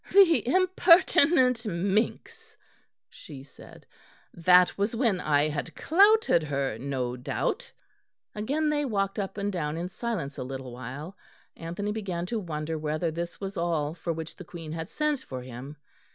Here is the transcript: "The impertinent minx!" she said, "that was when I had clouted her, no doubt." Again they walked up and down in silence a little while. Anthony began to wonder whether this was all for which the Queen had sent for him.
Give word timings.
"The 0.11 0.47
impertinent 0.47 1.63
minx!" 1.63 2.57
she 3.07 3.43
said, 3.43 3.85
"that 4.33 4.75
was 4.75 4.95
when 4.95 5.19
I 5.19 5.47
had 5.49 5.75
clouted 5.75 6.41
her, 6.41 6.79
no 6.79 7.15
doubt." 7.15 7.71
Again 8.33 8.69
they 8.69 8.83
walked 8.83 9.19
up 9.19 9.37
and 9.37 9.53
down 9.53 9.77
in 9.77 9.89
silence 9.89 10.39
a 10.39 10.43
little 10.43 10.71
while. 10.71 11.15
Anthony 11.55 11.91
began 11.91 12.25
to 12.25 12.39
wonder 12.39 12.79
whether 12.79 13.11
this 13.11 13.39
was 13.39 13.57
all 13.57 13.93
for 13.93 14.11
which 14.11 14.35
the 14.37 14.43
Queen 14.43 14.71
had 14.71 14.89
sent 14.89 15.19
for 15.21 15.43
him. 15.43 15.77